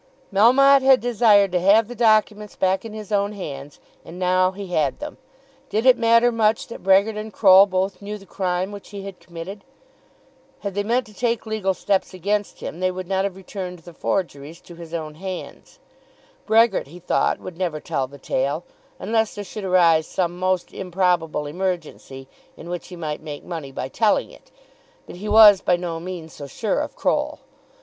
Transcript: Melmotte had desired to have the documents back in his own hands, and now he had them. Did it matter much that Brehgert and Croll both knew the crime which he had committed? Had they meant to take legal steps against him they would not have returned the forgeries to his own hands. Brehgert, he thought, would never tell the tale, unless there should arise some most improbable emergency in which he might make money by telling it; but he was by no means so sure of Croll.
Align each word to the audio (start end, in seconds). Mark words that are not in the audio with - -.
Melmotte 0.33 0.81
had 0.81 0.99
desired 0.99 1.51
to 1.51 1.59
have 1.59 1.87
the 1.87 1.93
documents 1.93 2.55
back 2.55 2.83
in 2.83 2.91
his 2.91 3.11
own 3.11 3.33
hands, 3.33 3.79
and 4.03 4.17
now 4.17 4.49
he 4.49 4.65
had 4.73 4.97
them. 4.99 5.19
Did 5.69 5.85
it 5.85 5.95
matter 5.95 6.31
much 6.31 6.65
that 6.69 6.81
Brehgert 6.81 7.17
and 7.17 7.31
Croll 7.31 7.67
both 7.67 8.01
knew 8.01 8.17
the 8.17 8.25
crime 8.25 8.71
which 8.71 8.89
he 8.89 9.03
had 9.03 9.19
committed? 9.19 9.63
Had 10.61 10.73
they 10.73 10.81
meant 10.81 11.05
to 11.05 11.13
take 11.13 11.45
legal 11.45 11.75
steps 11.75 12.15
against 12.15 12.61
him 12.61 12.79
they 12.79 12.89
would 12.89 13.07
not 13.07 13.25
have 13.25 13.35
returned 13.35 13.77
the 13.77 13.93
forgeries 13.93 14.59
to 14.61 14.73
his 14.73 14.91
own 14.91 15.13
hands. 15.13 15.77
Brehgert, 16.47 16.87
he 16.87 16.97
thought, 16.99 17.39
would 17.39 17.59
never 17.59 17.79
tell 17.79 18.07
the 18.07 18.17
tale, 18.17 18.63
unless 18.97 19.35
there 19.35 19.43
should 19.43 19.63
arise 19.65 20.07
some 20.07 20.35
most 20.35 20.73
improbable 20.73 21.45
emergency 21.45 22.27
in 22.57 22.69
which 22.71 22.87
he 22.87 22.95
might 22.95 23.21
make 23.21 23.43
money 23.43 23.71
by 23.71 23.87
telling 23.87 24.31
it; 24.31 24.49
but 25.05 25.17
he 25.17 25.29
was 25.29 25.61
by 25.61 25.75
no 25.75 25.99
means 25.99 26.33
so 26.33 26.47
sure 26.47 26.79
of 26.79 26.95
Croll. 26.95 27.41